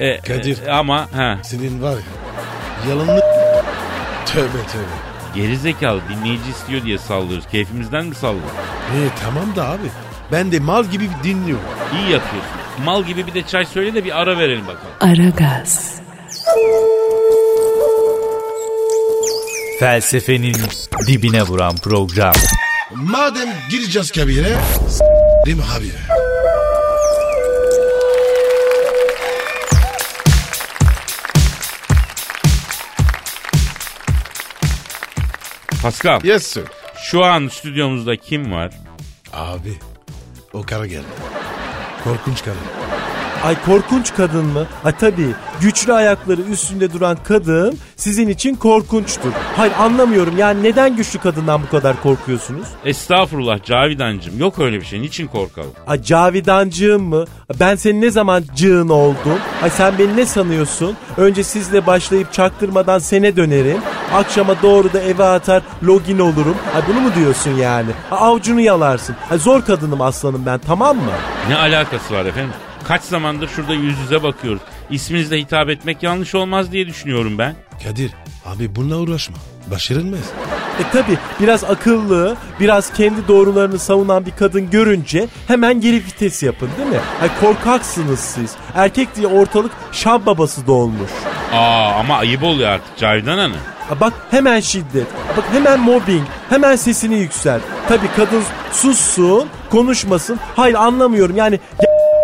[0.00, 0.66] E, Kadir.
[0.66, 2.90] e, ama ha, Senin var ya.
[2.90, 3.20] Yalanlı.
[4.26, 4.86] Tövbe tövbe.
[5.34, 7.46] geri zekalı dinleyici istiyor diye sallıyoruz.
[7.48, 8.50] Keyfimizden mi sallıyoruz?
[8.94, 9.86] E tamam da abi.
[10.32, 11.64] Ben de mal gibi dinliyorum.
[11.92, 12.55] İyi yapıyorsun.
[12.84, 14.92] Mal gibi bir de çay söyle de bir ara verelim bakalım.
[15.22, 16.00] Aragaz,
[19.80, 20.56] Felsefenin
[21.06, 22.34] dibine vuran program.
[22.94, 24.56] Madem gireceğiz kabire.
[25.46, 25.90] Mi abi?
[35.82, 36.64] Pascal Yes sir.
[37.02, 38.72] şu an stüdyomuzda kim var?
[39.32, 39.72] Abi.
[40.52, 41.04] O kara geldi.
[42.06, 42.56] Korkunç karı.
[43.46, 44.66] Ay korkunç kadın mı?
[44.82, 45.34] Ha tabii.
[45.60, 49.32] Güçlü ayakları üstünde duran kadın sizin için korkunçtur.
[49.56, 52.66] Hayır anlamıyorum yani neden güçlü kadından bu kadar korkuyorsunuz?
[52.84, 54.38] Estağfurullah Cavidancım.
[54.38, 55.02] Yok öyle bir şey.
[55.02, 55.70] Niçin korkalım?
[55.86, 57.24] Ay Cavidancığım mı?
[57.60, 59.38] Ben senin ne zaman cığın oldum?
[59.62, 60.96] Ay sen beni ne sanıyorsun?
[61.16, 63.78] Önce sizle başlayıp çaktırmadan sene dönerim.
[64.14, 66.56] Akşama doğru da eve atar login olurum.
[66.74, 67.90] Ay bunu mu diyorsun yani?
[68.10, 69.16] Ha, avucunu yalarsın.
[69.30, 71.12] Ay zor kadınım aslanım ben tamam mı?
[71.48, 72.52] Ne alakası var efendim?
[72.88, 74.62] Kaç zamandır şurada yüz yüze bakıyoruz.
[74.90, 77.54] İsminizle hitap etmek yanlış olmaz diye düşünüyorum ben.
[77.84, 78.10] Kadir.
[78.46, 79.36] Abi bununla uğraşma.
[79.70, 80.20] Başarılmaz.
[80.80, 86.68] E tabi biraz akıllı, biraz kendi doğrularını savunan bir kadın görünce hemen geri vites yapın
[86.78, 87.00] değil mi?
[87.22, 88.54] Ay korkaksınız siz.
[88.74, 91.10] Erkek diye ortalık şab babası dolmuş.
[91.52, 93.56] Aa ama ayıp oluyor artık Cavidan Hanım.
[93.88, 97.62] Ha Bak hemen şiddet, bak hemen mobbing, hemen sesini yükselt.
[97.88, 100.38] Tabi kadın sussun, konuşmasın.
[100.56, 101.60] Hayır anlamıyorum yani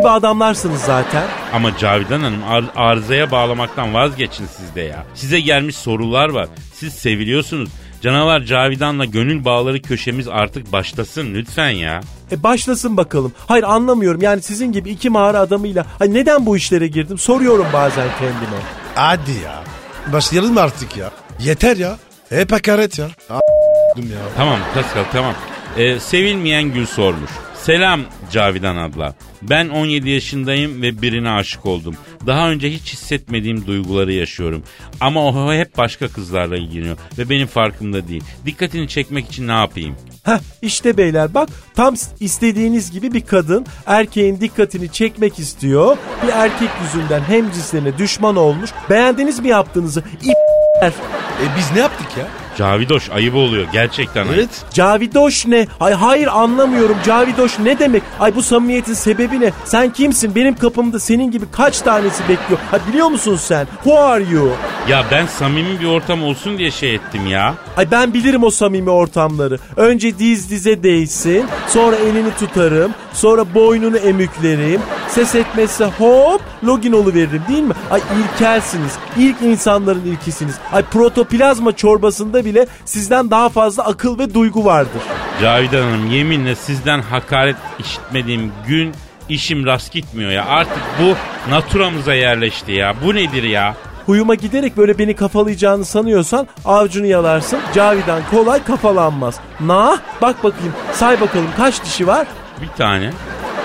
[0.03, 1.23] gibi adamlarsınız zaten.
[1.55, 5.05] Ama Cavidan Hanım ar- arızaya bağlamaktan vazgeçin siz de ya.
[5.15, 6.49] Size gelmiş sorular var.
[6.75, 7.69] Siz seviliyorsunuz.
[8.03, 12.01] Canavar Cavidan'la gönül bağları köşemiz artık başlasın lütfen ya.
[12.33, 13.33] E başlasın bakalım.
[13.49, 18.09] Hayır anlamıyorum yani sizin gibi iki mağara adamıyla ay neden bu işlere girdim soruyorum bazen
[18.19, 18.57] kendime.
[18.95, 19.63] Hadi ya.
[20.13, 21.11] Başlayalım artık ya.
[21.41, 21.97] Yeter ya.
[22.29, 23.07] Hep hakaret ya.
[23.31, 24.19] A**dım ya.
[24.37, 25.35] Tamam Pascal tamam.
[25.79, 27.31] Ee, sevilmeyen Gül sormuş.
[27.63, 28.01] Selam
[28.33, 29.15] Cavidan abla.
[29.43, 31.97] Ben 17 yaşındayım ve birine aşık oldum.
[32.27, 34.63] Daha önce hiç hissetmediğim duyguları yaşıyorum.
[35.01, 38.25] Ama o hep başka kızlarla ilgileniyor ve benim farkımda değil.
[38.47, 39.97] Dikkatini çekmek için ne yapayım?
[40.25, 45.97] Heh işte beyler bak tam istediğiniz gibi bir kadın erkeğin dikkatini çekmek istiyor.
[46.23, 48.71] Bir erkek yüzünden hem cinslerine düşman olmuş.
[48.91, 50.03] Beğendiniz mi yaptığınızı?
[50.23, 50.93] İ**ler.
[51.43, 52.42] E biz ne yaptık ya?
[52.59, 54.35] Cavidoş ayıp oluyor gerçekten ayıp.
[54.39, 54.65] Evet.
[54.73, 55.67] Cavidoş ne?
[55.81, 56.97] Ay hayır anlamıyorum.
[57.07, 58.03] Cavidoş ne demek?
[58.21, 59.53] Ay bu samimiyetin sebebi ne?
[59.65, 60.35] Sen kimsin?
[60.35, 62.61] Benim kapımda senin gibi kaç tanesi bekliyor?
[62.71, 63.67] Ha biliyor musun sen?
[63.85, 64.49] Who are you?
[64.89, 67.55] Ya ben samimi bir ortam olsun diye şey ettim ya.
[67.77, 69.59] Ay ben bilirim o samimi ortamları.
[69.77, 74.81] Önce diz dize değsin, sonra elini tutarım, sonra boynunu emüklerim.
[75.09, 77.75] Ses etmezse hop login veririm değil mi?
[77.91, 78.93] Ay ilkelsiniz.
[79.19, 80.55] İlk insanların ilkisiniz.
[80.73, 85.03] Ay protoplazma çorbasında bile sizden daha fazla akıl ve duygu vardır.
[85.41, 88.95] Cavidan Hanım yeminle sizden hakaret işitmediğim gün
[89.29, 90.47] işim rast gitmiyor ya.
[90.47, 91.15] Artık bu
[91.51, 92.95] naturamıza yerleşti ya.
[93.05, 93.75] Bu nedir ya?
[94.07, 97.59] Huyuma giderek böyle beni kafalayacağını sanıyorsan avcunu yalarsın.
[97.75, 99.41] Cavidan kolay kafalanmaz.
[99.61, 102.27] Na bak bakayım say bakalım kaç dişi var?
[102.63, 103.11] Bir tane.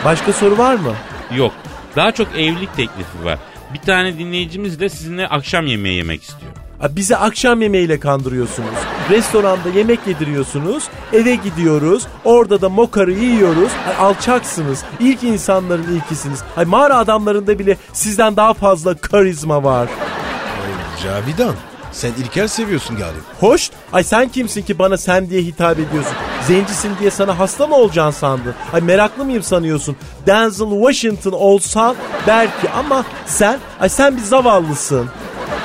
[0.06, 0.94] Başka soru var mı?
[1.36, 1.54] Yok.
[1.96, 3.40] Daha çok evlilik teklifi var.
[3.74, 6.52] Bir tane dinleyicimiz de sizinle akşam yemeği yemek istiyor.
[6.82, 8.70] Bizi akşam yemeğiyle kandırıyorsunuz.
[9.10, 10.84] Restoranda yemek yediriyorsunuz.
[11.14, 12.08] Eve gidiyoruz.
[12.26, 13.72] Orada da mokarı yiyoruz.
[13.88, 14.84] Ay, alçaksınız.
[15.00, 16.40] İlk insanların ilkisiniz.
[16.58, 19.90] Ay, mağara adamlarında bile sizden daha fazla karizma var.
[21.04, 21.56] Cavidan
[21.92, 23.22] sen İlker seviyorsun galiba.
[23.40, 23.70] Hoş.
[23.94, 26.14] Ay sen kimsin ki bana sen diye hitap ediyorsun?
[26.48, 28.54] Zencisin diye sana hasta mı olacaksın sandın?
[28.74, 29.96] Ay meraklı mıyım sanıyorsun?
[30.28, 31.96] Denzel Washington olsan
[32.28, 35.10] belki ama sen, ay sen bir zavallısın.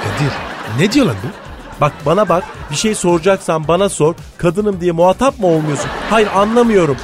[0.05, 1.29] Kadir ne diyor lan bu?
[1.81, 4.15] Bak bana bak bir şey soracaksan bana sor.
[4.39, 5.87] Kadınım diye muhatap mı olmuyorsun?
[6.11, 6.97] Hayır anlamıyorum.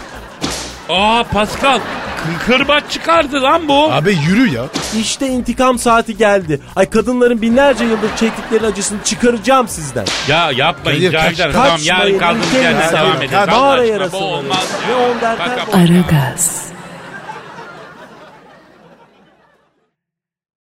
[0.89, 3.93] Aa Pascal kı- kırbaç çıkardı lan bu.
[3.93, 4.63] Abi yürü ya.
[5.01, 6.61] İşte intikam saati geldi.
[6.77, 10.05] Ay kadınların binlerce yıldır çektikleri acısını çıkaracağım sizden.
[10.29, 13.31] Ya yapmayın Kadir, Cavidan kaç- Tamam yarın kaldığımız yerden devam edelim.
[13.31, 15.11] Kaç- Allah Mağara yarası bu Ne ya.
[15.11, 15.59] on derken.
[15.73, 16.63] Aragaz.